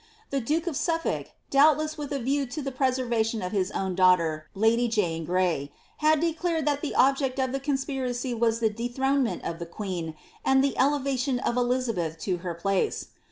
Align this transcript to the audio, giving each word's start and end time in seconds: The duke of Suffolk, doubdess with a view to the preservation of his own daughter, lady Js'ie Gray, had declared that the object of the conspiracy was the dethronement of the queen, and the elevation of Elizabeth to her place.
The 0.31 0.41
duke 0.41 0.65
of 0.65 0.75
Suffolk, 0.75 1.27
doubdess 1.51 1.95
with 1.95 2.11
a 2.11 2.17
view 2.17 2.47
to 2.47 2.63
the 2.63 2.71
preservation 2.71 3.43
of 3.43 3.51
his 3.51 3.69
own 3.69 3.93
daughter, 3.93 4.47
lady 4.55 4.89
Js'ie 4.89 5.23
Gray, 5.23 5.71
had 5.97 6.19
declared 6.19 6.65
that 6.65 6.81
the 6.81 6.95
object 6.95 7.37
of 7.37 7.51
the 7.51 7.59
conspiracy 7.59 8.33
was 8.33 8.61
the 8.61 8.69
dethronement 8.71 9.43
of 9.45 9.59
the 9.59 9.67
queen, 9.67 10.15
and 10.43 10.63
the 10.63 10.75
elevation 10.75 11.37
of 11.37 11.55
Elizabeth 11.55 12.17
to 12.21 12.37
her 12.37 12.55
place. 12.55 13.09